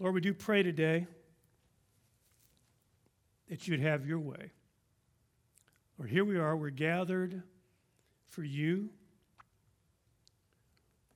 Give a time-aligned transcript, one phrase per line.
[0.00, 1.06] Lord, we do pray today
[3.48, 4.50] that you'd have your way.
[5.98, 6.56] Lord, here we are.
[6.56, 7.42] We're gathered
[8.28, 8.88] for you.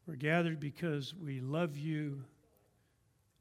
[0.07, 2.23] We're gathered because we love you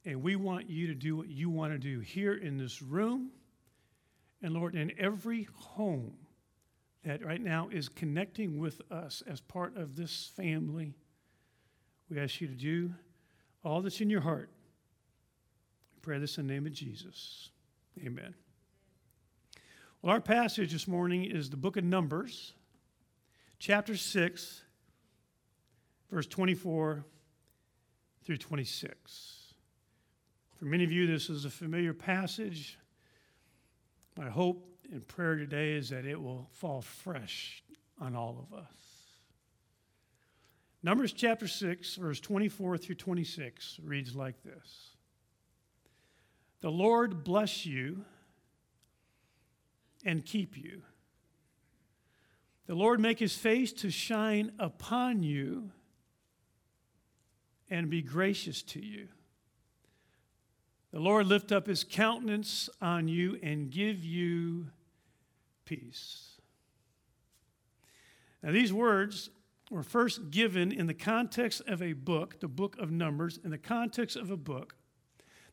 [0.06, 3.30] and we want you to do what you want to do here in this room
[4.42, 6.14] and, Lord, in every home
[7.04, 10.96] that right now is connecting with us as part of this family.
[12.10, 12.94] We ask you to do
[13.64, 14.50] all that's in your heart.
[16.08, 17.50] Pray this in the name of Jesus.
[18.02, 18.34] Amen.
[20.02, 22.54] Well, our passage this morning is the book of Numbers,
[23.60, 24.62] chapter 6,
[26.10, 27.04] verse 24
[28.24, 29.54] through 26.
[30.56, 32.80] For many of you, this is a familiar passage.
[34.18, 37.66] My hope and prayer today is that it will fall fresh
[38.00, 38.66] on all of us.
[40.82, 44.94] Numbers chapter 6, verse 24 through 26 reads like this
[46.62, 48.06] The Lord bless you
[50.04, 50.82] and keep you.
[52.66, 55.72] The Lord make his face to shine upon you
[57.70, 59.08] and be gracious to you.
[60.92, 64.68] The Lord lift up his countenance on you and give you
[65.66, 66.38] peace.
[68.42, 69.30] Now, these words
[69.70, 73.58] were first given in the context of a book, the book of Numbers, in the
[73.58, 74.77] context of a book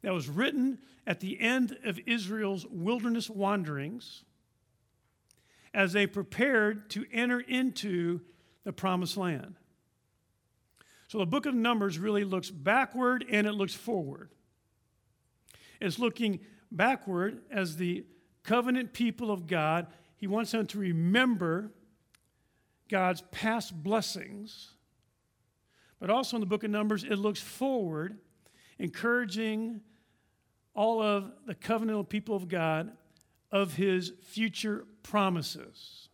[0.05, 4.25] that was written at the end of Israel's wilderness wanderings
[5.73, 8.21] as they prepared to enter into
[8.65, 9.57] the promised land.
[11.09, 14.31] So the book of Numbers really looks backward and it looks forward.
[15.81, 18.05] It's looking backward as the
[18.43, 19.87] covenant people of God.
[20.17, 21.73] He wants them to remember
[22.91, 24.75] God's past blessings.
[25.99, 28.19] But also in the book of Numbers, it looks forward,
[28.79, 29.81] encouraging
[30.75, 32.93] all of the covenantal people of God
[33.51, 36.09] of his future promises.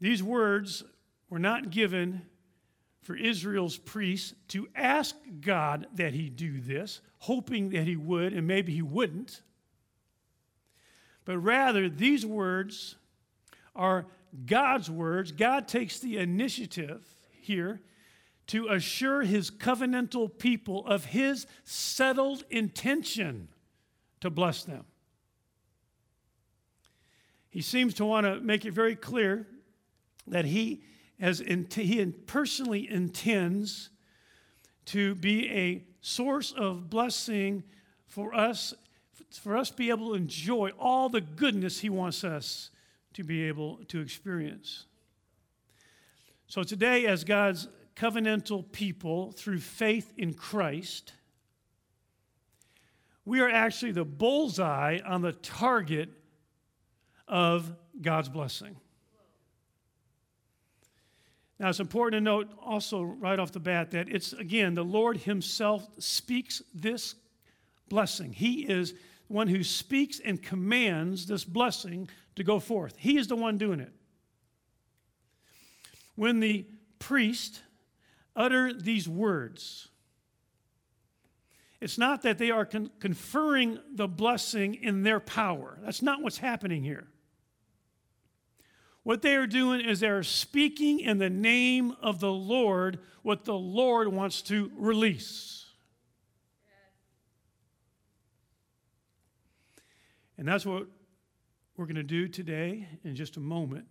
[0.00, 0.84] These words
[1.28, 2.22] were not given
[3.02, 8.46] for Israel's priests to ask God that he do this, hoping that he would, and
[8.46, 9.42] maybe he wouldn't.
[11.24, 12.96] But rather, these words
[13.74, 14.06] are
[14.44, 15.32] God's words.
[15.32, 17.04] God takes the initiative
[17.40, 17.80] here
[18.48, 23.48] to assure his covenantal people of his settled intention
[24.20, 24.84] to bless them.
[27.50, 29.46] He seems to want to make it very clear
[30.26, 30.82] that he,
[31.18, 33.90] has he personally intends
[34.86, 37.64] to be a source of blessing
[38.06, 38.74] for us,
[39.32, 42.70] for us to be able to enjoy all the goodness he wants us
[43.14, 44.84] to be able to experience.
[46.46, 51.12] So today, as God's covenantal people through faith in Christ,
[53.24, 56.10] we are actually the bullseye on the target
[57.26, 58.76] of God's blessing.
[61.58, 65.16] Now, it's important to note also right off the bat that it's, again, the Lord
[65.16, 67.14] Himself speaks this
[67.88, 68.32] blessing.
[68.32, 68.94] He is
[69.28, 72.94] one who speaks and commands this blessing to go forth.
[72.98, 73.92] He is the one doing it.
[76.14, 76.66] When the
[76.98, 77.62] priest
[78.36, 79.88] utter these words,
[81.80, 85.78] it's not that they are con- conferring the blessing in their power.
[85.82, 87.08] That's not what's happening here.
[89.02, 93.54] What they are doing is they're speaking in the name of the Lord what the
[93.54, 95.66] Lord wants to release.
[100.38, 100.86] And that's what
[101.76, 103.86] we're going to do today in just a moment.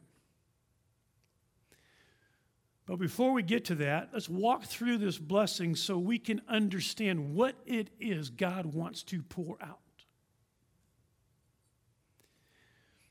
[2.85, 7.33] But before we get to that, let's walk through this blessing so we can understand
[7.33, 9.79] what it is God wants to pour out.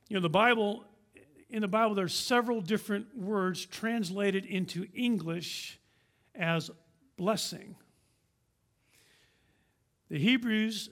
[0.09, 0.85] You know, the Bible
[1.51, 5.79] in the Bible, there's several different words translated into English
[6.35, 6.69] as
[7.17, 7.77] blessing.
[10.11, 10.91] The Hebrews,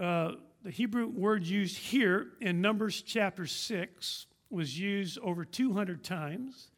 [0.00, 0.32] uh,
[0.62, 6.70] the Hebrew word used here in Numbers chapter 6 was used over 200 times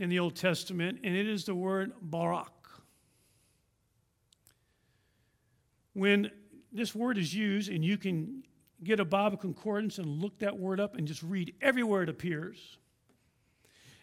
[0.00, 2.52] in the Old Testament, and it is the word barak.
[5.92, 6.30] When
[6.72, 8.42] this word is used, and you can
[8.82, 12.78] get a Bible concordance and look that word up and just read everywhere it appears.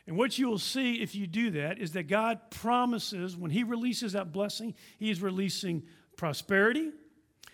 [0.05, 3.63] And what you will see if you do that is that God promises when He
[3.63, 5.83] releases that blessing, He is releasing
[6.15, 6.91] prosperity,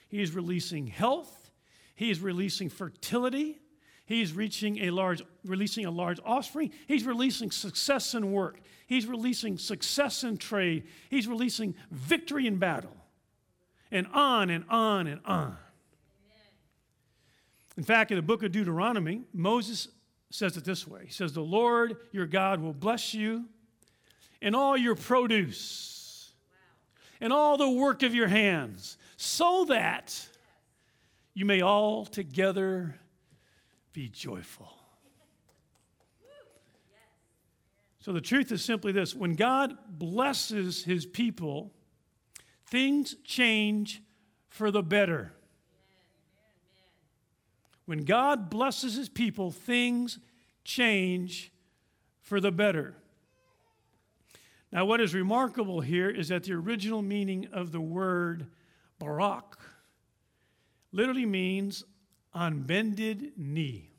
[0.10, 1.50] He is releasing health,
[1.96, 3.62] He is releasing fertility,
[4.14, 6.72] He's reaching a large, releasing a large offspring.
[6.88, 8.60] He's releasing success in work.
[8.86, 10.84] He's releasing success in trade.
[11.10, 12.96] He's releasing victory in battle.
[13.92, 15.58] And on and on and on.
[17.76, 19.88] In fact, in the book of Deuteronomy, Moses
[20.30, 23.46] says it this way He says, The Lord your God will bless you
[24.42, 26.32] in all your produce
[27.20, 30.28] and all the work of your hands, so that
[31.34, 32.96] you may all together
[33.94, 34.70] be joyful.
[38.00, 41.72] So the truth is simply this when God blesses his people,
[42.66, 44.02] things change
[44.50, 45.32] for the better.
[47.86, 50.20] When God blesses his people, things
[50.64, 51.52] change
[52.20, 52.96] for the better.
[54.72, 58.48] Now, what is remarkable here is that the original meaning of the word
[58.98, 59.60] barak
[60.92, 61.84] literally means
[62.34, 63.90] on bended knee.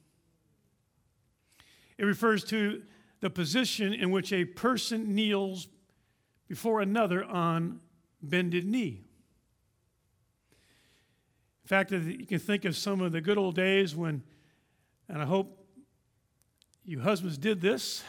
[1.97, 2.83] It refers to
[3.21, 5.69] the position in which a person kneels
[6.49, 7.81] before another on
[8.23, 9.05] bended knee.
[11.65, 14.23] In fact, you can think of some of the good old days when,
[15.09, 15.67] and I hope
[16.85, 18.05] you husbands did this,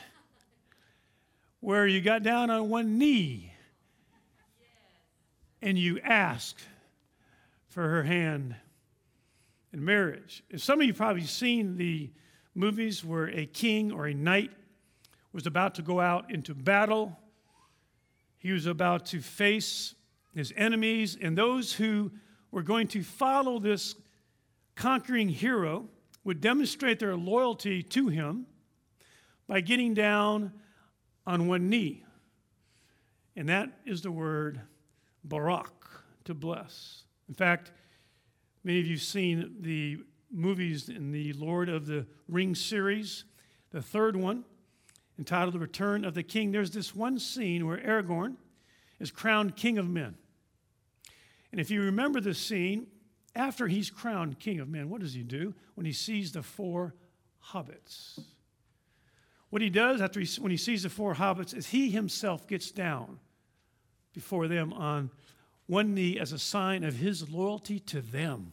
[1.61, 3.53] where you got down on one knee
[5.61, 6.61] and you asked
[7.69, 8.55] for her hand
[9.75, 10.41] in marriage.
[10.49, 12.09] And some of you probably seen the
[12.55, 14.51] movies where a king or a knight
[15.33, 17.19] was about to go out into battle.
[18.37, 19.93] He was about to face
[20.33, 22.11] his enemies, and those who
[22.51, 23.95] were going to follow this
[24.75, 25.89] conquering hero
[26.23, 28.45] would demonstrate their loyalty to him
[29.45, 30.53] by getting down
[31.27, 32.05] on one knee.
[33.35, 34.61] And that is the word
[35.25, 35.73] barak,
[36.23, 37.03] to bless.
[37.27, 37.71] In fact,
[38.65, 39.99] Many of you have seen the
[40.31, 43.23] movies in the Lord of the Rings series.
[43.69, 44.43] The third one,
[45.19, 48.37] entitled The Return of the King, there's this one scene where Aragorn
[48.99, 50.15] is crowned King of Men.
[51.51, 52.87] And if you remember this scene,
[53.35, 56.95] after he's crowned King of Men, what does he do when he sees the four
[57.51, 58.19] hobbits?
[59.51, 62.71] What he does after he, when he sees the four hobbits is he himself gets
[62.71, 63.19] down
[64.11, 65.11] before them on
[65.67, 68.51] one knee as a sign of his loyalty to them,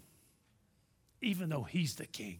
[1.23, 2.39] even though he's the king.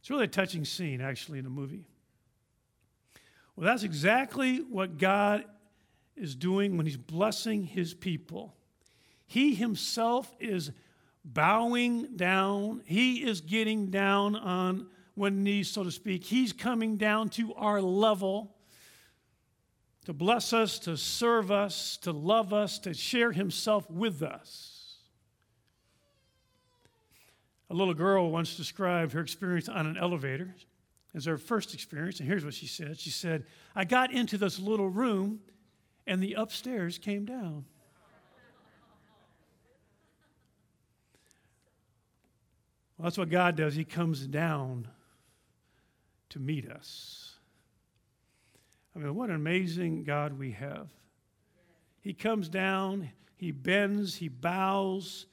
[0.00, 1.86] It's really a touching scene, actually, in the movie.
[3.56, 5.44] Well, that's exactly what God
[6.16, 8.54] is doing when he's blessing his people.
[9.26, 10.70] He himself is
[11.24, 16.24] bowing down, he is getting down on one knee, so to speak.
[16.24, 18.54] He's coming down to our level
[20.04, 24.73] to bless us, to serve us, to love us, to share himself with us.
[27.74, 30.54] A little girl once described her experience on an elevator
[31.12, 33.00] as her first experience, and here's what she said.
[33.00, 35.40] She said, I got into this little room
[36.06, 37.64] and the upstairs came down.
[42.96, 43.74] Well, that's what God does.
[43.74, 44.86] He comes down
[46.28, 47.34] to meet us.
[48.94, 50.86] I mean, what an amazing God we have.
[52.02, 55.26] He comes down, he bends, he bows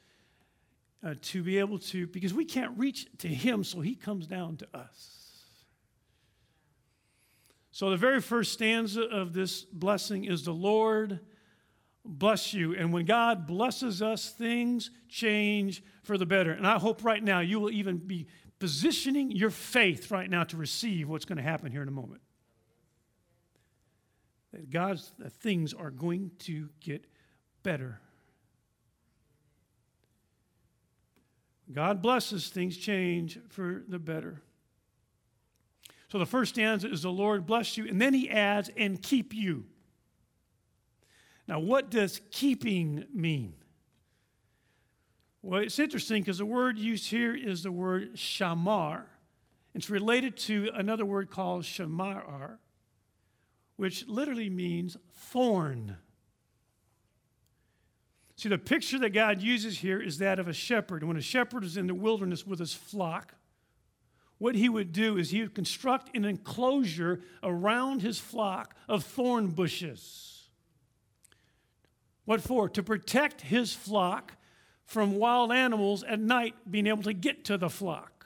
[1.03, 4.57] uh, to be able to, because we can't reach to him, so he comes down
[4.57, 5.17] to us.
[7.71, 11.19] So, the very first stanza of this blessing is the Lord
[12.03, 12.75] bless you.
[12.75, 16.51] And when God blesses us, things change for the better.
[16.51, 18.27] And I hope right now you will even be
[18.59, 22.21] positioning your faith right now to receive what's going to happen here in a moment
[24.51, 27.05] that God's things are going to get
[27.63, 27.99] better.
[31.73, 34.41] God blesses, things change for the better.
[36.09, 39.33] So the first stanza is the Lord bless you, and then he adds, and keep
[39.33, 39.65] you.
[41.47, 43.53] Now, what does keeping mean?
[45.41, 49.03] Well, it's interesting because the word used here is the word shamar.
[49.73, 52.57] It's related to another word called shamir,
[53.77, 55.97] which literally means thorn.
[58.41, 61.03] See, the picture that God uses here is that of a shepherd.
[61.03, 63.35] When a shepherd is in the wilderness with his flock,
[64.39, 69.49] what he would do is he would construct an enclosure around his flock of thorn
[69.49, 70.49] bushes.
[72.25, 72.67] What for?
[72.67, 74.33] To protect his flock
[74.85, 78.25] from wild animals at night being able to get to the flock.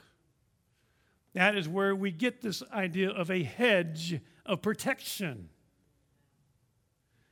[1.33, 5.49] That is where we get this idea of a hedge of protection.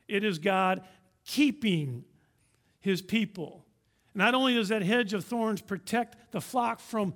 [0.10, 0.84] It is God
[1.24, 2.04] keeping
[2.84, 3.66] his people.
[4.14, 7.14] Not only does that hedge of thorns protect the flock from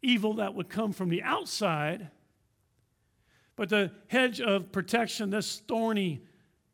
[0.00, 2.10] evil that would come from the outside.
[3.54, 6.24] But the hedge of protection, this thorny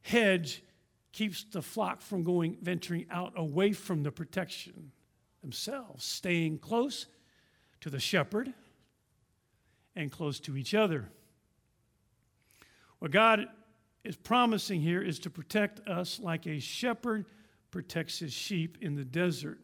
[0.02, 0.62] hedge,
[1.12, 4.92] keeps the flock from going venturing out away from the protection
[5.42, 7.06] themselves, staying close
[7.80, 8.54] to the shepherd
[9.96, 11.10] and close to each other.
[13.00, 13.46] What God
[14.04, 17.26] is promising here is to protect us like a shepherd
[17.70, 19.58] protects his sheep in the desert.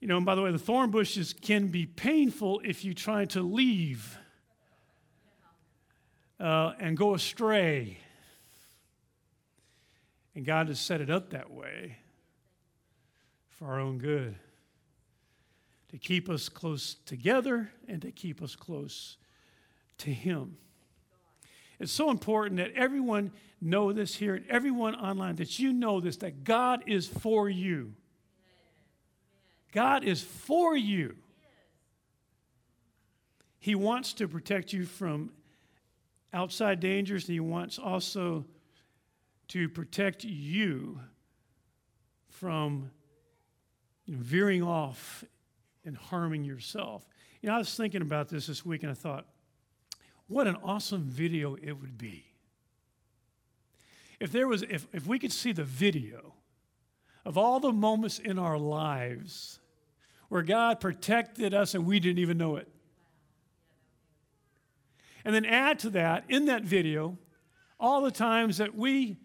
[0.00, 3.26] You know, and by the way, the thorn bushes can be painful if you try
[3.26, 4.16] to leave
[6.38, 7.98] uh, and go astray.
[10.34, 11.98] And God has set it up that way
[13.48, 14.36] for our own good
[15.90, 19.16] to keep us close together and to keep us close
[19.98, 20.56] to Him.
[21.80, 26.18] It's so important that everyone know this here and everyone online that you know this
[26.18, 27.94] that God is for you.
[29.72, 31.16] God is for you.
[33.58, 35.32] He wants to protect you from
[36.32, 38.44] outside dangers, and He wants also
[39.48, 41.00] to protect you
[42.28, 42.90] from
[44.04, 45.24] you know, veering off
[45.84, 47.06] and harming yourself.
[47.42, 49.26] You know, I was thinking about this this week, and I thought,
[50.30, 52.24] what an awesome video it would be.
[54.20, 56.34] If there was, if, if we could see the video
[57.24, 59.58] of all the moments in our lives
[60.28, 62.68] where God protected us and we didn't even know it.
[65.24, 67.18] And then add to that, in that video,
[67.80, 69.18] all the times that we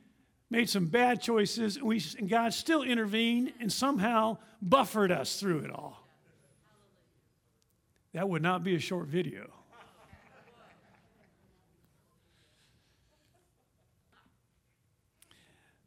[0.50, 5.60] made some bad choices and, we, and God still intervened and somehow buffered us through
[5.60, 6.08] it all.
[8.14, 9.52] That would not be a short video.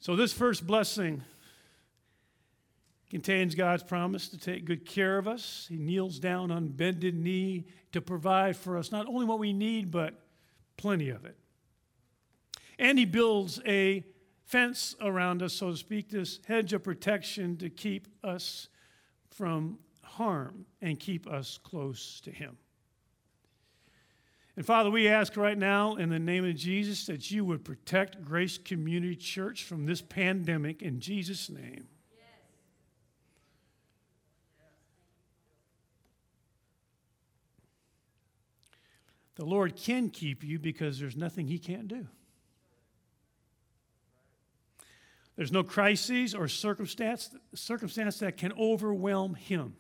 [0.09, 1.23] So, this first blessing
[3.11, 5.67] contains God's promise to take good care of us.
[5.69, 9.91] He kneels down on bended knee to provide for us not only what we need,
[9.91, 10.15] but
[10.79, 11.37] plenty of it.
[12.79, 14.03] And He builds a
[14.47, 18.69] fence around us, so to speak, this hedge of protection to keep us
[19.29, 22.57] from harm and keep us close to Him.
[24.59, 28.25] And Father, we ask right now in the name of Jesus that you would protect
[28.25, 31.87] Grace Community Church from this pandemic in Jesus' name.
[39.37, 42.09] The Lord can keep you because there's nothing He can't do.
[45.37, 49.77] There's no crises or circumstance, circumstance that can overwhelm Him.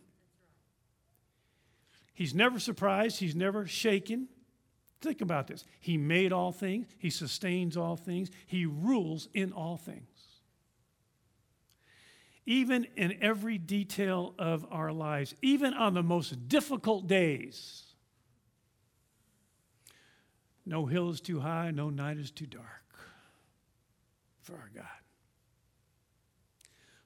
[2.15, 4.29] He's never surprised, He's never shaken.
[5.01, 5.65] Think about this.
[5.81, 10.09] He made all things, He sustains all things, He rules in all things.
[12.47, 17.83] Even in every detail of our lives, even on the most difficult days,
[20.65, 22.89] no hill is too high, no night is too dark
[24.41, 24.85] for our God.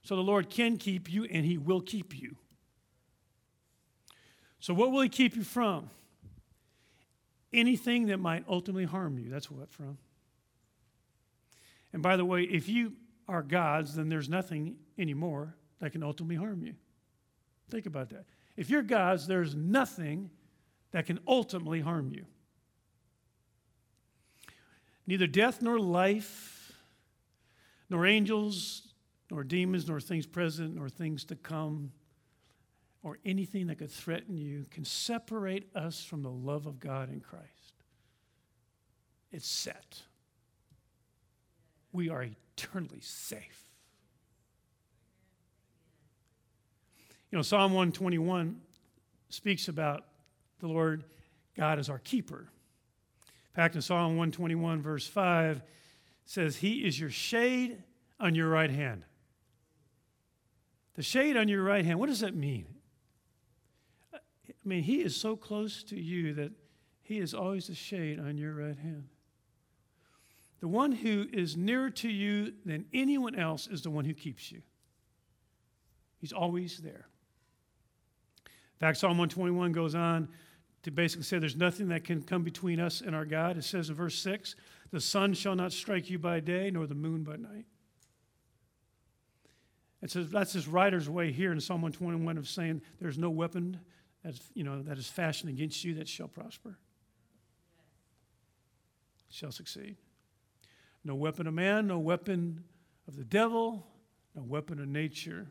[0.01, 2.37] So the Lord can keep you and He will keep you.
[4.59, 5.89] So, what will He keep you from?
[7.53, 9.29] Anything that might ultimately harm you.
[9.29, 9.97] That's what from.
[11.93, 12.93] And by the way, if you
[13.27, 16.73] are God's, then there's nothing anymore that can ultimately harm you.
[17.69, 18.25] Think about that.
[18.57, 20.29] If you're God's, there's nothing
[20.91, 22.25] that can ultimately harm you.
[25.05, 26.73] Neither death nor life,
[27.89, 28.93] nor angels,
[29.29, 31.91] nor demons, nor things present, nor things to come,
[33.03, 37.19] or anything that could threaten you can separate us from the love of God in
[37.19, 37.73] Christ.
[39.31, 40.01] It's set.
[41.91, 42.23] We are
[42.55, 43.65] eternally safe.
[47.29, 48.61] You know, Psalm 121
[49.29, 50.05] speaks about
[50.59, 51.03] the Lord
[51.57, 52.47] God as our keeper.
[53.27, 55.61] In fact, in Psalm 121, verse 5,
[56.25, 57.83] says, He is your shade
[58.19, 59.03] on your right hand.
[60.95, 62.65] The shade on your right hand, what does that mean?
[64.49, 66.51] I mean, he is so close to you that
[67.01, 69.07] he is always a shade on your right hand.
[70.59, 74.51] The one who is nearer to you than anyone else is the one who keeps
[74.51, 74.61] you.
[76.19, 77.07] He's always there.
[78.45, 80.29] In fact, Psalm 121 goes on
[80.83, 83.57] to basically say there's nothing that can come between us and our God.
[83.57, 84.55] It says in verse 6
[84.91, 87.65] the sun shall not strike you by day, nor the moon by night.
[90.01, 93.79] It says that's this writer's way here in Psalm 121 of saying there's no weapon
[94.23, 96.77] that is, you know, that is fashioned against you that shall prosper,
[99.29, 99.97] shall succeed.
[101.03, 102.63] No weapon of man, no weapon
[103.07, 103.85] of the devil,
[104.35, 105.47] no weapon of nature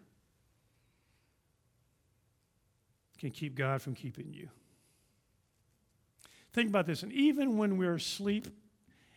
[3.18, 4.48] can keep God from keeping you.
[6.52, 7.02] Think about this.
[7.02, 8.48] And even when we're asleep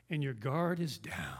[0.09, 1.39] and your guard is down,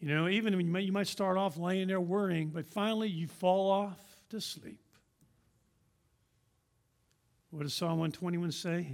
[0.00, 3.26] you know, even you might, you might start off laying there worrying, but finally you
[3.26, 3.98] fall off
[4.30, 4.80] to sleep.
[7.50, 8.86] What does Psalm 121 say?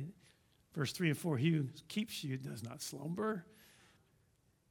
[0.74, 3.44] Verse 3 and 4 He who keeps you does not slumber.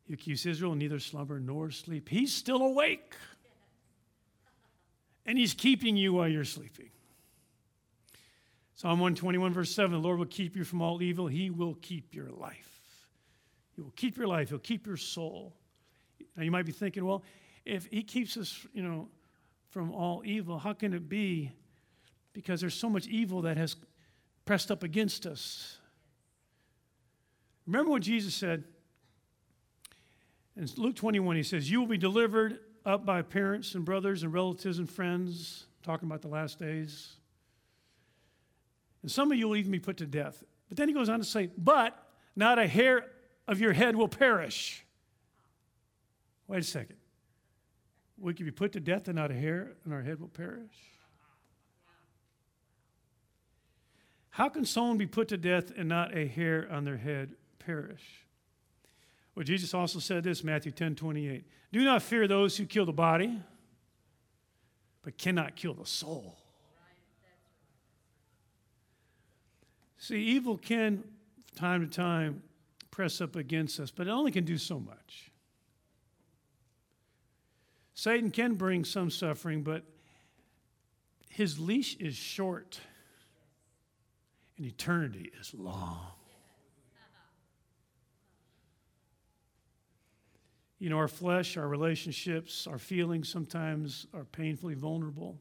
[0.08, 2.10] He keeps Israel neither slumber nor sleep.
[2.10, 3.16] He's still awake.
[5.26, 6.92] And he's keeping you while you're sleeping.
[8.76, 11.28] Psalm 121, verse 7 The Lord will keep you from all evil.
[11.28, 12.70] He will keep your life.
[13.76, 14.50] He will keep your life.
[14.50, 15.56] He'll keep your soul.
[16.38, 17.24] Now you might be thinking, well,
[17.66, 19.08] if he keeps us, you know,
[19.70, 21.52] from all evil, how can it be?
[22.36, 23.76] Because there's so much evil that has
[24.46, 25.80] pressed up against us.
[27.66, 28.66] Remember what Jesus said?
[30.58, 34.34] In Luke 21, he says, You will be delivered up by parents and brothers and
[34.34, 37.14] relatives and friends, talking about the last days.
[39.02, 40.44] And some of you will even be put to death.
[40.68, 41.98] But then he goes on to say, But
[42.36, 43.06] not a hair
[43.48, 44.86] of your head will perish.
[46.48, 46.98] Wait a second.
[48.18, 50.95] We could be put to death and not a hair on our head will perish?
[54.36, 58.26] How can someone be put to death and not a hair on their head perish?
[59.34, 61.46] Well, Jesus also said this, Matthew 10 28.
[61.72, 63.40] Do not fear those who kill the body,
[65.04, 66.36] but cannot kill the soul.
[70.00, 71.06] See, evil can,
[71.48, 72.44] from time to time,
[72.92, 75.32] press up against us, but it only can do so much.
[77.94, 79.84] Satan can bring some suffering, but
[81.30, 82.82] his leash is short
[84.58, 86.08] and eternity is long.
[90.80, 95.38] You know, our flesh, our relationships, our feelings sometimes are painfully vulnerable,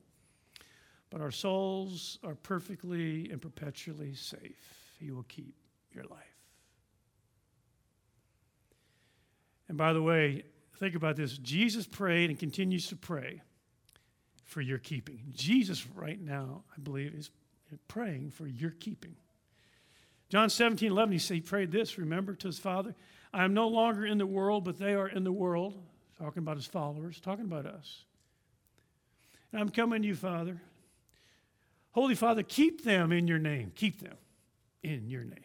[1.10, 4.96] but our souls are perfectly and perpetually safe.
[5.00, 5.54] He will keep
[5.92, 6.20] your life.
[9.68, 10.44] And by the way,
[10.78, 13.42] think about this Jesus prayed and continues to pray
[14.44, 15.20] for your keeping.
[15.32, 17.30] Jesus, right now, I believe, is
[17.88, 19.16] praying for your keeping.
[20.28, 22.94] John 17, 11, he, said, he prayed this, remember, to his Father
[23.32, 25.74] I am no longer in the world, but they are in the world.
[26.18, 28.04] Talking about his followers, talking about us.
[29.50, 30.62] And I'm coming to you, Father.
[31.90, 33.72] Holy Father, keep them in your name.
[33.74, 34.16] Keep them
[34.84, 35.44] in your name.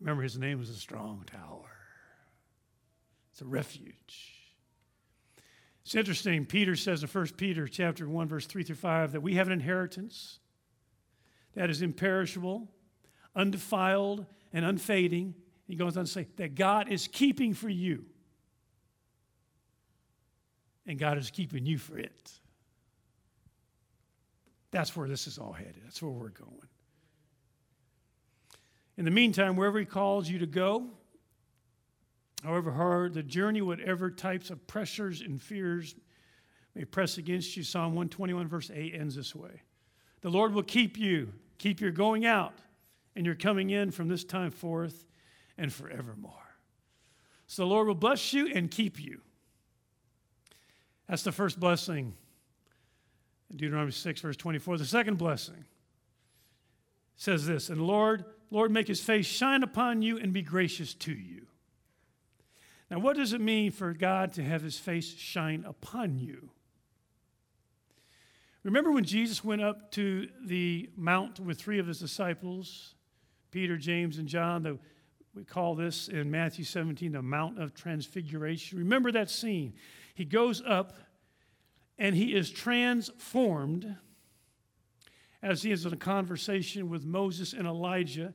[0.00, 1.70] Remember, his name is a strong tower,
[3.32, 4.39] it's a refuge.
[5.84, 6.46] It's interesting.
[6.46, 9.52] Peter says in 1 Peter chapter 1, verse 3 through 5, that we have an
[9.52, 10.38] inheritance
[11.54, 12.68] that is imperishable,
[13.34, 15.34] undefiled, and unfading
[15.70, 18.04] he goes on to say that God is keeping for you,
[20.84, 22.32] and God is keeping you for it.
[24.72, 25.80] That's where this is all headed.
[25.84, 26.68] That's where we're going.
[28.96, 30.88] In the meantime, wherever He calls you to go,
[32.42, 35.94] however hard the journey, whatever types of pressures and fears
[36.74, 39.62] may press against you, Psalm 121, verse 8 ends this way
[40.20, 42.54] The Lord will keep you, keep your going out
[43.16, 45.04] and your coming in from this time forth
[45.58, 46.32] and forevermore.
[47.46, 49.20] So the Lord will bless you and keep you.
[51.08, 52.14] That's the first blessing
[53.50, 54.78] in Deuteronomy 6, verse 24.
[54.78, 55.64] The second blessing
[57.16, 61.12] says this, and Lord, Lord, make his face shine upon you and be gracious to
[61.12, 61.46] you.
[62.90, 66.50] Now, what does it mean for God to have his face shine upon you?
[68.62, 72.94] Remember when Jesus went up to the mount with three of his disciples,
[73.50, 74.78] Peter, James, and John, the
[75.34, 78.78] we call this in Matthew 17 the Mount of Transfiguration.
[78.78, 79.74] Remember that scene.
[80.14, 80.94] He goes up
[81.98, 83.96] and he is transformed
[85.42, 88.34] as he is in a conversation with Moses and Elijah.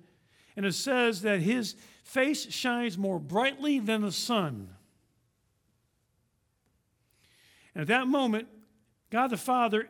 [0.55, 4.69] And it says that his face shines more brightly than the sun.
[7.73, 8.47] And at that moment,
[9.09, 9.89] God the Father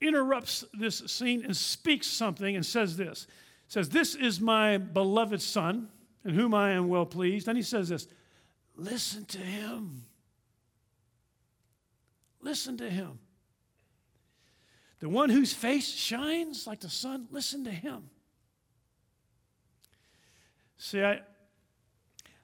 [0.00, 3.26] interrupts this scene and speaks something and says this.
[3.68, 5.88] Says, This is my beloved Son
[6.24, 7.48] in whom I am well pleased.
[7.48, 8.08] And he says this
[8.76, 10.04] listen to him.
[12.40, 13.18] Listen to him.
[15.00, 18.10] The one whose face shines like the sun, listen to him.
[20.82, 21.20] See, I,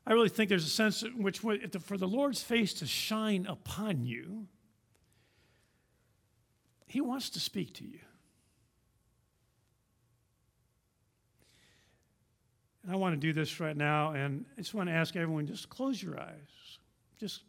[0.07, 4.05] I really think there's a sense in which, for the Lord's face to shine upon
[4.05, 4.47] you,
[6.87, 8.01] He wants to speak to you.
[12.83, 15.47] And I want to do this right now, and I just want to ask everyone
[15.47, 16.79] just close your eyes.
[17.19, 17.43] Just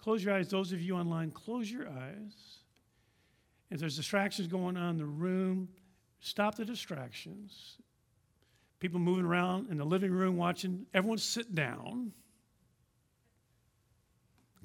[0.00, 0.50] close your eyes.
[0.50, 2.34] Those of you online, close your eyes.
[3.70, 5.68] If there's distractions going on in the room,
[6.18, 7.76] stop the distractions.
[8.84, 12.12] People moving around in the living room watching, everyone sit down.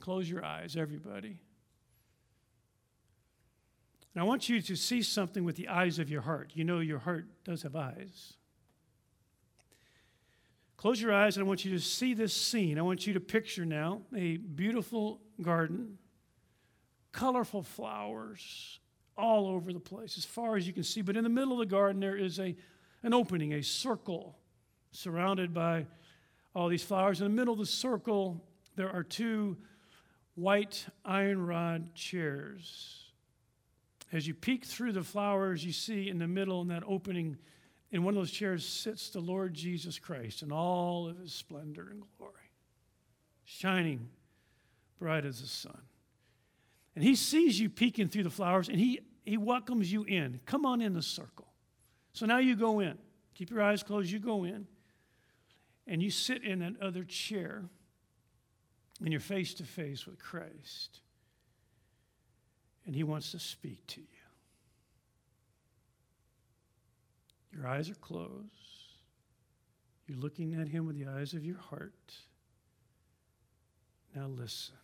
[0.01, 1.37] Close your eyes, everybody.
[4.13, 6.51] And I want you to see something with the eyes of your heart.
[6.53, 8.33] You know, your heart does have eyes.
[10.75, 12.77] Close your eyes, and I want you to see this scene.
[12.77, 15.97] I want you to picture now a beautiful garden,
[17.13, 18.79] colorful flowers
[19.17, 21.01] all over the place, as far as you can see.
[21.01, 22.53] But in the middle of the garden, there is a,
[23.03, 24.37] an opening, a circle
[24.91, 25.85] surrounded by
[26.55, 27.21] all these flowers.
[27.21, 28.43] In the middle of the circle,
[28.75, 29.57] there are two
[30.35, 33.11] white iron rod chairs.
[34.11, 37.37] As you peek through the flowers, you see in the middle, in that opening,
[37.91, 41.89] in one of those chairs sits the Lord Jesus Christ in all of his splendor
[41.91, 42.33] and glory,
[43.43, 44.09] shining
[44.97, 45.81] bright as the sun.
[46.95, 50.39] And he sees you peeking through the flowers and he, he welcomes you in.
[50.45, 51.48] Come on in the circle.
[52.13, 52.97] So now you go in.
[53.35, 54.11] Keep your eyes closed.
[54.11, 54.67] You go in
[55.87, 57.63] and you sit in that other chair
[59.01, 60.99] and you're face to face with Christ.
[62.85, 64.07] And he wants to speak to you.
[67.53, 68.53] Your eyes are closed.
[70.07, 72.13] You're looking at him with the eyes of your heart.
[74.15, 74.75] Now listen.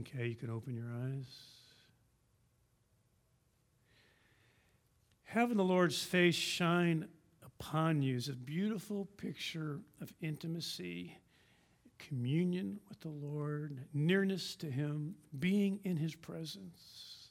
[0.00, 1.26] Okay, you can open your eyes.
[5.24, 7.06] Having the Lord's face shine
[7.44, 11.18] upon you is a beautiful picture of intimacy,
[11.98, 17.28] communion with the Lord, nearness to Him, being in His presence.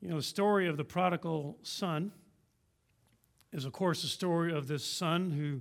[0.00, 2.12] You know, the story of the prodigal son
[3.52, 5.60] is, of course, the story of this son who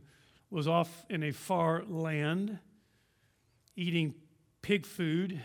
[0.50, 2.60] was off in a far land
[3.80, 4.14] eating
[4.62, 5.42] pig food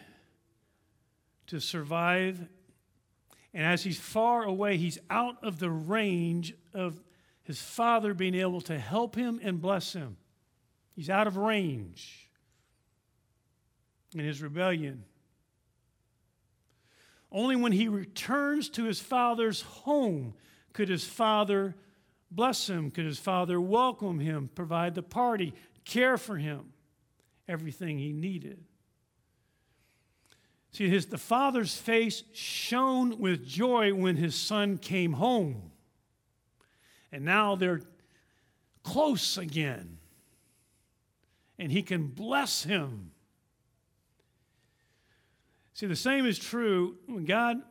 [1.46, 2.40] to survive.
[3.54, 7.00] And as he's far away, he's out of the range of
[7.44, 10.16] his father being able to help him and bless him.
[10.96, 12.28] He's out of range
[14.14, 15.04] in his rebellion.
[17.30, 20.34] Only when he returns to his father's home
[20.72, 21.76] could his father
[22.32, 26.73] bless him, could his father welcome him, provide the party, care for him
[27.48, 28.64] everything he needed.
[30.72, 35.70] See, his, the father's face shone with joy when his son came home.
[37.12, 37.82] And now they're
[38.82, 39.98] close again.
[41.60, 43.12] And he can bless him.
[45.74, 47.62] See, the same is true when God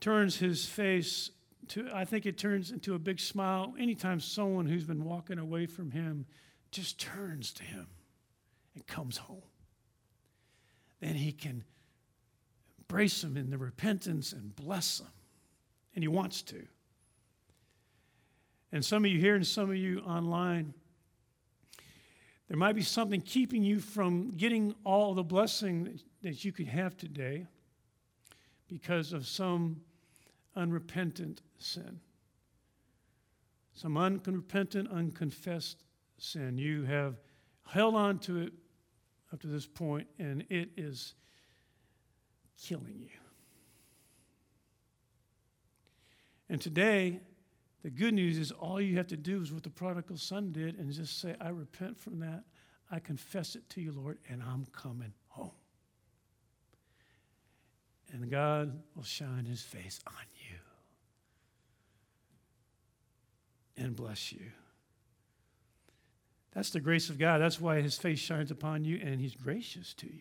[0.00, 1.30] turns his face
[1.68, 5.66] to, I think it turns into a big smile anytime someone who's been walking away
[5.66, 6.24] from him
[6.70, 7.86] just turns to him
[8.74, 9.42] and comes home.
[11.00, 11.64] Then he can
[12.78, 15.10] embrace them in the repentance and bless them.
[15.94, 16.62] And he wants to.
[18.70, 20.72] And some of you here and some of you online,
[22.48, 26.96] there might be something keeping you from getting all the blessing that you could have
[26.96, 27.46] today
[28.68, 29.82] because of some
[30.56, 32.00] unrepentant sin.
[33.74, 35.84] Some unrepentant, unconfessed
[36.18, 36.58] sin.
[36.58, 37.16] You have
[37.66, 38.52] held on to it
[39.32, 41.14] up to this point, and it is
[42.62, 43.08] killing you.
[46.48, 47.20] And today,
[47.82, 50.78] the good news is all you have to do is what the prodigal son did
[50.78, 52.44] and just say, I repent from that.
[52.90, 55.50] I confess it to you, Lord, and I'm coming home.
[58.12, 60.12] And God will shine his face on
[60.50, 60.58] you
[63.82, 64.52] and bless you.
[66.54, 67.40] That's the grace of God.
[67.40, 70.12] That's why his face shines upon you and he's gracious to you.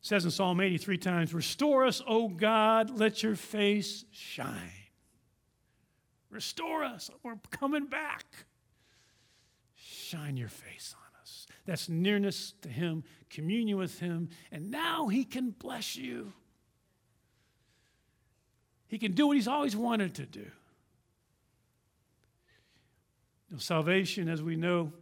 [0.00, 4.72] It says in Psalm 83 times, Restore us, O God, let your face shine.
[6.30, 7.10] Restore us.
[7.22, 8.24] We're coming back.
[9.74, 11.46] Shine your face on us.
[11.66, 16.32] That's nearness to him, communion with him, and now he can bless you.
[18.86, 20.46] He can do what he's always wanted to do.
[23.50, 24.92] Now, salvation, as we know,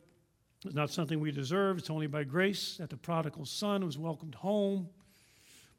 [0.64, 1.78] is not something we deserve.
[1.78, 4.88] It's only by grace that the prodigal son was welcomed home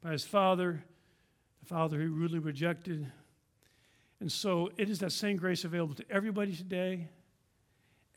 [0.02, 0.82] by his father,
[1.60, 3.10] the father who rudely rejected.
[4.20, 7.08] And so it is that same grace available to everybody today.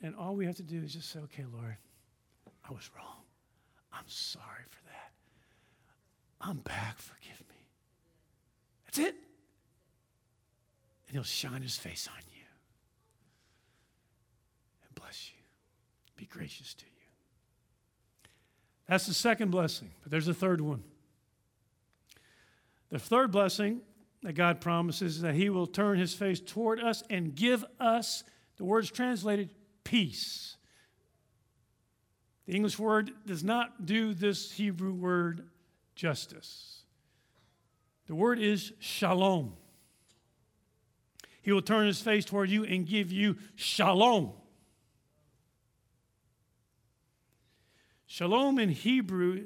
[0.02, 1.78] And all we have to do is just say, okay, Lord,
[2.68, 3.24] I was wrong.
[3.94, 5.12] I'm sorry for that.
[6.40, 6.98] I'm back.
[6.98, 7.68] Forgive me.
[8.86, 9.16] That's it.
[11.08, 12.44] And he'll shine his face on you
[14.88, 15.44] and bless you,
[16.22, 17.08] be gracious to you.
[18.88, 20.84] That's the second blessing, but there's a third one.
[22.92, 23.82] The third blessing
[24.22, 28.24] that God promises is that He will turn His face toward us and give us,
[28.58, 29.50] the word is translated,
[29.84, 30.58] peace.
[32.46, 35.50] The English word does not do this Hebrew word
[35.96, 36.84] justice.
[38.06, 39.54] The word is shalom.
[41.42, 44.34] He will turn his face toward you and give you shalom.
[48.12, 49.46] Shalom in Hebrew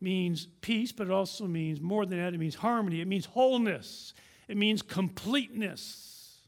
[0.00, 4.12] means peace, but it also means more than that, it means harmony, it means wholeness,
[4.48, 6.40] it means completeness,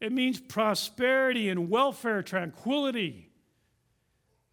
[0.00, 3.30] it means prosperity and welfare, tranquility.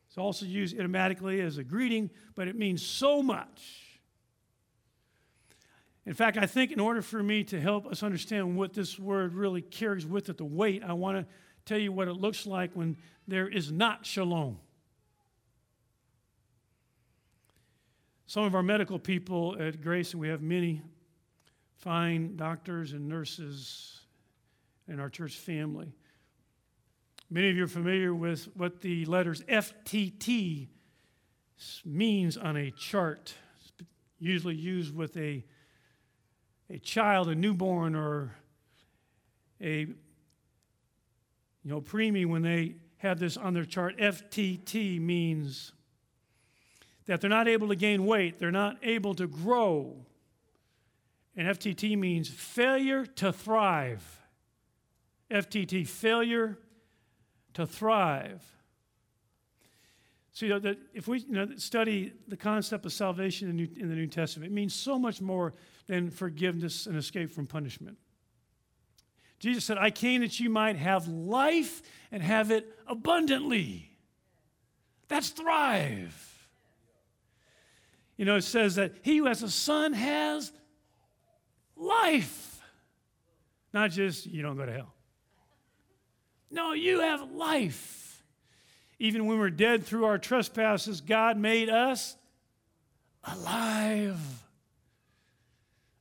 [0.10, 3.98] It's also used idiomatically as a greeting, but it means so much.
[6.06, 9.34] In fact, I think in order for me to help us understand what this word
[9.34, 11.26] really carries with it, the weight, I want to
[11.66, 12.96] tell you what it looks like when
[13.28, 14.60] there is not shalom.
[18.28, 20.82] Some of our medical people at Grace, and we have many
[21.78, 24.02] fine doctors and nurses
[24.88, 25.94] in our church family,
[27.30, 30.68] Many of you are familiar with what the letters FTT
[31.84, 35.44] means on a chart, it's usually used with a,
[36.70, 38.34] a child, a newborn, or
[39.60, 39.96] a you
[41.66, 43.98] know preemie when they have this on their chart.
[43.98, 45.74] FTT means
[47.08, 50.06] that they're not able to gain weight, they're not able to grow.
[51.36, 54.22] And FTT means failure to thrive.
[55.32, 56.58] FTT, failure
[57.54, 58.44] to thrive.
[60.34, 63.96] See, that if we you know, study the concept of salvation in New, in the
[63.96, 65.54] New Testament, it means so much more
[65.88, 67.98] than forgiveness and escape from punishment.
[69.40, 73.92] Jesus said, I came that you might have life and have it abundantly.
[75.08, 76.37] That's thrive.
[78.18, 80.52] You know, it says that he who has a son has
[81.76, 82.60] life.
[83.74, 84.94] Not just you don't go to hell.
[86.50, 88.24] No, you have life.
[89.00, 92.18] Even when we're dead through our trespasses, God made us
[93.24, 94.20] alive.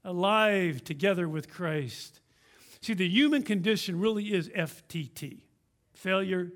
[0.04, 2.20] Alive together with Christ.
[2.80, 5.40] See, the human condition really is FTT
[5.92, 6.52] failure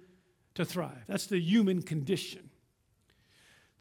[0.55, 1.05] to thrive.
[1.09, 2.50] That's the human condition.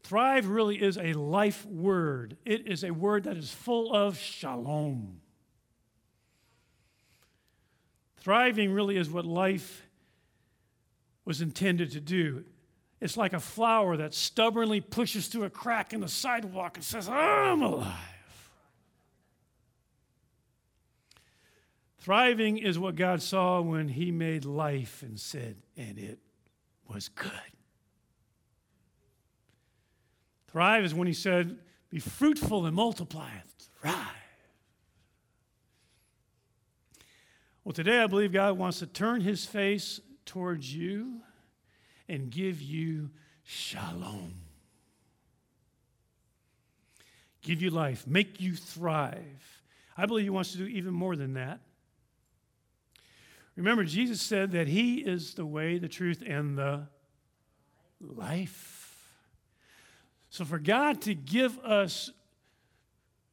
[0.02, 5.20] Thrive really is a life word, it is a word that is full of shalom.
[8.20, 9.86] Thriving really is what life
[11.24, 12.44] was intended to do.
[13.00, 17.08] It's like a flower that stubbornly pushes through a crack in the sidewalk and says,
[17.08, 17.96] I'm alive.
[21.98, 26.18] Thriving is what God saw when He made life and said, and it
[26.88, 27.30] was good.
[30.52, 31.58] Thrive is when He said,
[31.90, 33.30] Be fruitful and multiply.
[33.80, 33.94] Thrive.
[37.64, 41.20] Well, today I believe God wants to turn His face towards you
[42.08, 43.10] and give you
[43.44, 44.34] shalom.
[47.42, 49.62] Give you life, make you thrive.
[49.96, 51.60] I believe He wants to do even more than that.
[53.56, 56.86] Remember, Jesus said that He is the way, the truth, and the
[58.00, 58.79] life.
[60.30, 62.10] So, for God to give us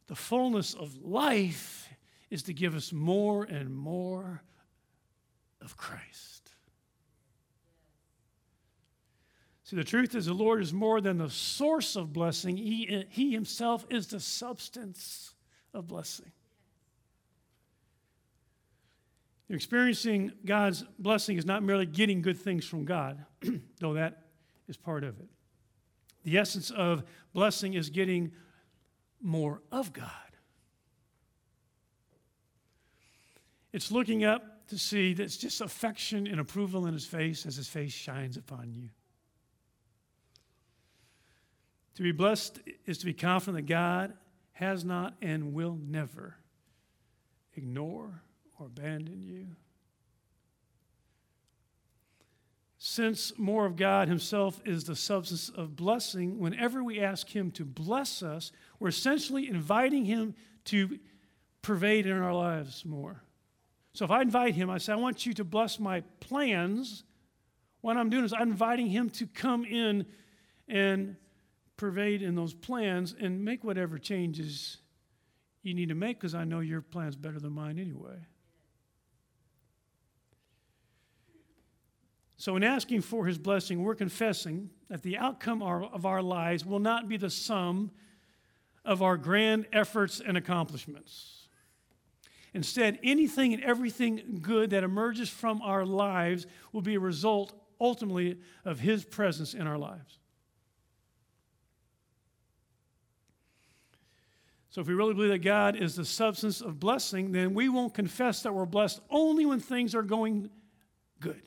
[0.07, 1.88] the fullness of life
[2.29, 4.41] is to give us more and more
[5.62, 6.51] of Christ.
[9.63, 13.31] See, the truth is, the Lord is more than the source of blessing, He, he
[13.31, 15.36] Himself is the substance
[15.73, 16.31] of blessing.
[19.47, 23.23] You're Experiencing God's blessing is not merely getting good things from God,
[23.79, 24.23] though that
[24.67, 25.27] is part of it.
[26.28, 28.34] The essence of blessing is getting
[29.22, 30.12] more of God.
[33.72, 37.70] It's looking up to see that's just affection and approval in His face as His
[37.70, 38.90] face shines upon you.
[41.96, 44.12] To be blessed is to be confident that God
[44.52, 46.36] has not and will never
[47.56, 48.22] ignore
[48.60, 49.56] or abandon you.
[52.97, 57.63] Since more of God Himself is the substance of blessing, whenever we ask Him to
[57.63, 60.33] bless us, we're essentially inviting Him
[60.65, 60.97] to
[61.62, 63.21] pervade in our lives more.
[63.93, 67.03] So if I invite Him, I say, I want you to bless my plans.
[67.81, 70.07] What I'm doing is I'm inviting Him to come in
[70.67, 71.17] and
[71.77, 74.77] pervade in those plans and make whatever changes
[75.62, 78.25] you need to make because I know your plan's better than mine anyway.
[82.39, 86.80] So, in asking for his blessing, we're confessing that the outcome of our lives will
[86.80, 87.89] not be the sum
[88.86, 91.47] of our grand efforts and accomplishments.
[92.54, 98.38] Instead, anything and everything good that emerges from our lives will be a result, ultimately,
[98.63, 100.19] of his presence in our lives.
[104.69, 107.95] So, if we really believe that God is the substance of blessing, then we won't
[107.95, 110.52] confess that we're blessed only when things are going
[111.19, 111.41] good.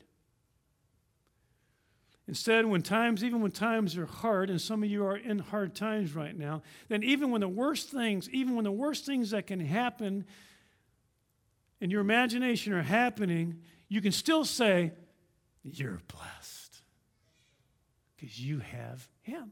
[2.31, 5.75] Instead, when times, even when times are hard, and some of you are in hard
[5.75, 9.47] times right now, then even when the worst things, even when the worst things that
[9.47, 10.23] can happen
[11.81, 14.93] in your imagination are happening, you can still say,
[15.61, 16.81] You're blessed
[18.15, 19.51] because you have Him.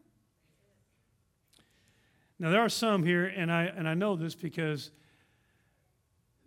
[2.40, 4.92] Now, there are some here, and I, and I know this because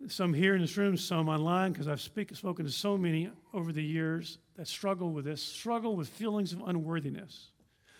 [0.07, 3.71] some here in this room, some online, because I've speak, spoken to so many over
[3.71, 7.51] the years that struggle with this, struggle with feelings of unworthiness.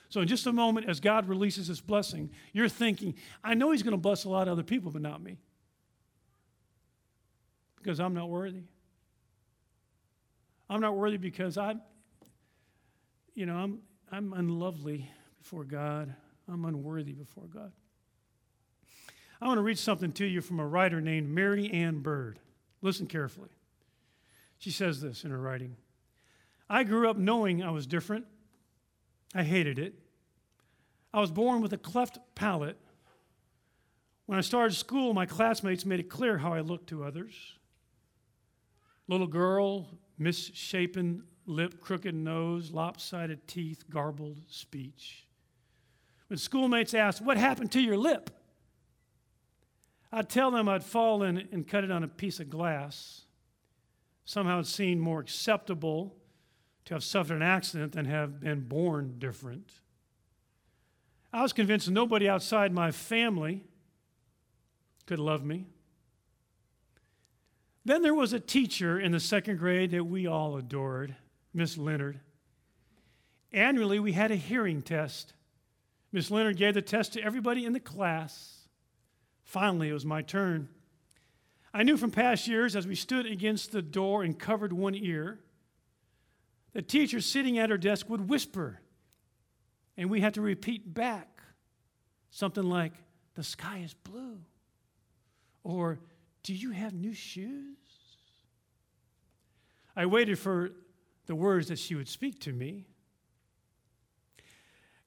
[0.09, 3.83] So, in just a moment, as God releases His blessing, you're thinking, I know He's
[3.83, 5.37] going to bless a lot of other people, but not me.
[7.77, 8.63] Because I'm not worthy.
[10.69, 11.81] I'm not worthy because I'm,
[13.33, 13.79] you know, I'm,
[14.11, 16.13] I'm unlovely before God.
[16.47, 17.71] I'm unworthy before God.
[19.43, 22.39] I want to read something to you from a writer named Mary Ann Bird.
[22.81, 23.49] Listen carefully.
[24.57, 25.75] She says this in her writing
[26.69, 28.25] I grew up knowing I was different.
[29.35, 29.95] I hated it.
[31.13, 32.77] I was born with a cleft palate.
[34.27, 37.33] When I started school, my classmates made it clear how I looked to others.
[39.09, 45.27] Little girl, misshapen lip, crooked nose, lopsided teeth, garbled speech.
[46.27, 48.29] When schoolmates asked, What happened to your lip?
[50.15, 53.21] I'd tell them I'd fallen and cut it on a piece of glass.
[54.25, 56.15] Somehow it seemed more acceptable
[56.85, 59.71] to have suffered an accident than have been born different.
[61.33, 63.63] I was convinced nobody outside my family
[65.07, 65.65] could love me.
[67.83, 71.15] Then there was a teacher in the second grade that we all adored,
[71.55, 72.19] Miss Leonard.
[73.51, 75.33] Annually, we had a hearing test.
[76.11, 78.62] Miss Leonard gave the test to everybody in the class.
[79.43, 80.69] Finally, it was my turn.
[81.73, 85.39] I knew from past years as we stood against the door and covered one ear,
[86.73, 88.79] the teacher sitting at her desk would whisper,
[89.97, 91.41] and we had to repeat back
[92.29, 92.93] something like,
[93.35, 94.39] The sky is blue,
[95.63, 95.99] or
[96.43, 97.77] Do you have new shoes?
[99.95, 100.71] I waited for
[101.25, 102.85] the words that she would speak to me.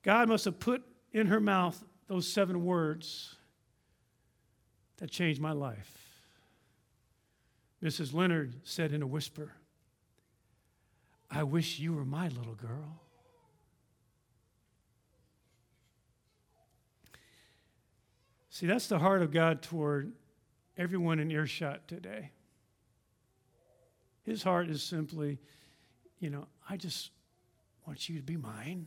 [0.02, 3.35] God must have put in her mouth those seven words
[4.98, 6.06] that changed my life.
[7.82, 8.14] Mrs.
[8.14, 9.52] Leonard said in a whisper,
[11.30, 13.00] I wish you were my little girl.
[18.48, 20.12] See, that's the heart of God toward
[20.78, 22.30] everyone in earshot today.
[24.22, 25.38] His heart is simply,
[26.18, 27.10] you know, I just
[27.86, 28.86] want you to be mine.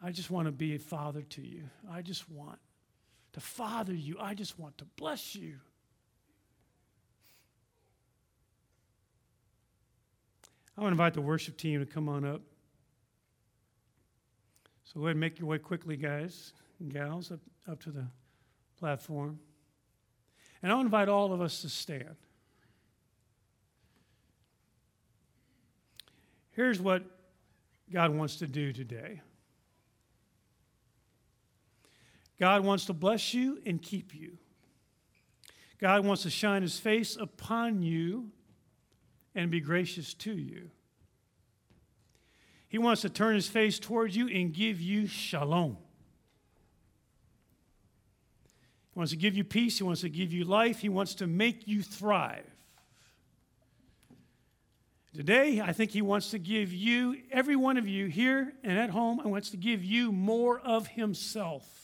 [0.00, 1.64] I just want to be a father to you.
[1.90, 2.58] I just want
[3.32, 4.16] to father you.
[4.20, 5.56] I just want to bless you.
[10.76, 12.40] I want to invite the worship team to come on up.
[14.84, 17.40] So go ahead and make your way quickly, guys and gals, up,
[17.70, 18.06] up to the
[18.78, 19.38] platform.
[20.62, 22.16] And I'll invite all of us to stand.
[26.52, 27.02] Here's what
[27.90, 29.22] God wants to do today.
[32.38, 34.38] God wants to bless you and keep you.
[35.78, 38.30] God wants to shine his face upon you
[39.34, 40.70] and be gracious to you.
[42.68, 45.76] He wants to turn his face towards you and give you shalom.
[48.94, 49.78] He wants to give you peace.
[49.78, 50.80] He wants to give you life.
[50.80, 52.46] He wants to make you thrive.
[55.14, 58.90] Today, I think he wants to give you, every one of you here and at
[58.90, 61.81] home, he wants to give you more of himself.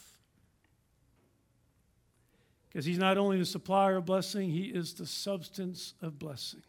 [2.69, 6.63] Because He's not only the supplier of blessing, He is the substance of blessing.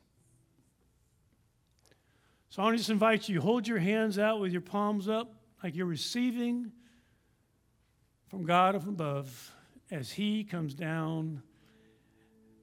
[2.50, 5.36] So I want to just invite you hold your hands out with your palms up
[5.64, 6.72] like you're receiving
[8.28, 9.52] from God above
[9.92, 11.44] as He comes down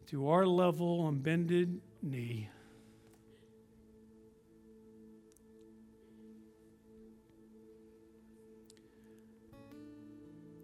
[0.06, 2.48] to our level on bended knee.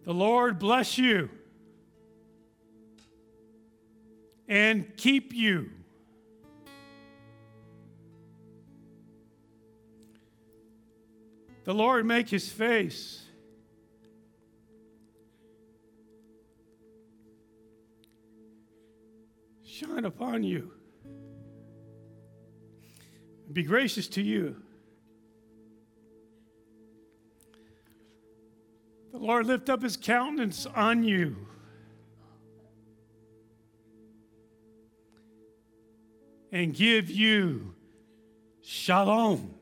[0.04, 1.30] The Lord bless you
[4.52, 5.70] and keep you.
[11.64, 13.24] The Lord make his face
[19.64, 20.70] shine upon you.
[23.50, 24.56] Be gracious to you.
[29.12, 31.48] The Lord lift up his countenance on you.
[36.52, 37.74] And give you
[38.60, 39.54] shalom.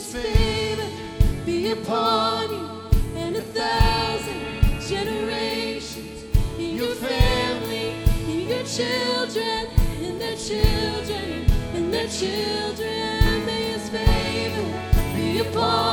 [0.00, 0.88] His favor
[1.44, 2.68] be upon you
[3.16, 6.24] and a thousand generations
[6.58, 7.96] in your family,
[8.26, 9.66] in your children,
[10.00, 11.44] in their children,
[11.74, 13.44] in their children.
[13.44, 14.64] May His favor
[15.14, 15.89] be upon you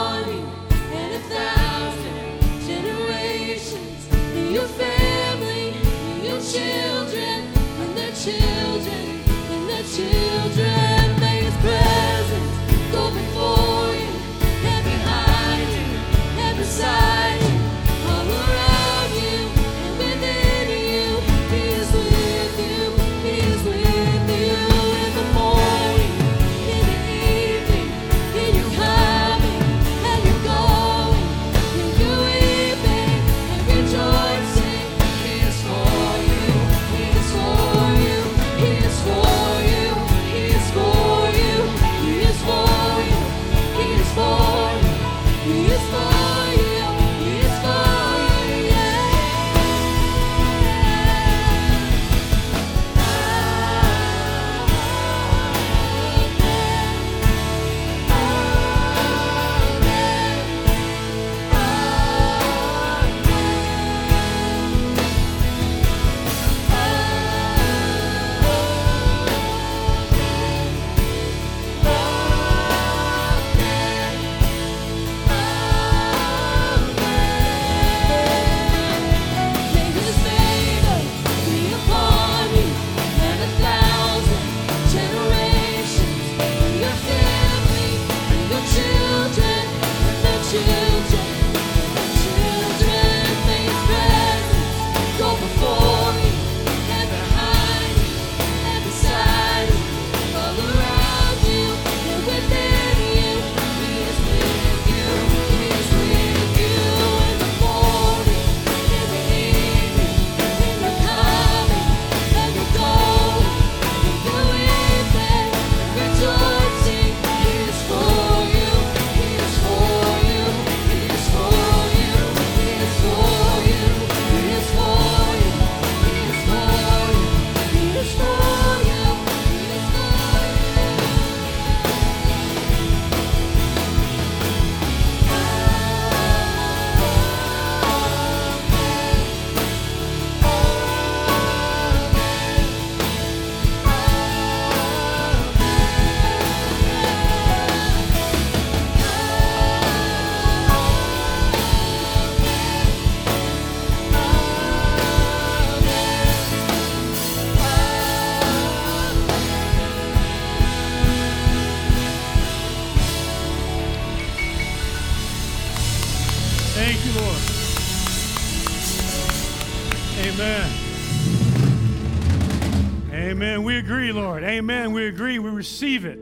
[174.57, 174.91] Amen.
[174.91, 175.37] We agree.
[175.37, 176.19] We receive it.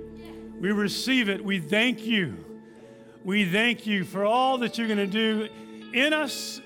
[0.60, 1.42] We receive it.
[1.42, 2.36] We thank you.
[3.24, 5.48] We thank you for all that you're going to do
[5.94, 6.60] in us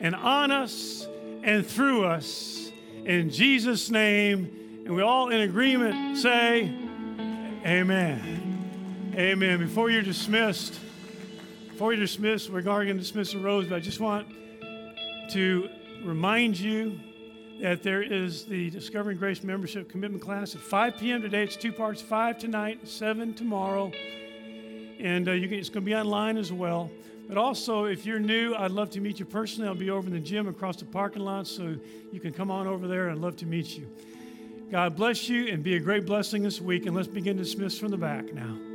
[0.00, 1.08] and on us
[1.42, 2.70] and through us.
[3.06, 4.82] In Jesus' name.
[4.84, 6.64] And we all in agreement say,
[7.64, 9.14] Amen.
[9.14, 9.58] Amen.
[9.60, 10.78] Before you're dismissed,
[11.70, 14.28] before you're dismissed, we're going to dismiss the rows, but I just want
[15.30, 15.70] to
[16.04, 17.00] remind you
[17.60, 21.22] that there is the Discovering Grace membership commitment class at 5 p.m.
[21.22, 21.42] today.
[21.42, 23.90] It's two parts, 5 tonight, 7 tomorrow.
[25.00, 26.90] And uh, you can, it's going to be online as well.
[27.26, 29.68] But also, if you're new, I'd love to meet you personally.
[29.68, 31.76] I'll be over in the gym across the parking lot, so
[32.12, 33.10] you can come on over there.
[33.10, 33.88] I'd love to meet you.
[34.70, 36.86] God bless you and be a great blessing this week.
[36.86, 38.67] And let's begin to dismiss from the back now.